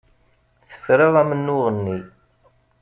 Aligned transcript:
Tefra 0.69 1.05
amennuɣ-nni. 1.21 1.99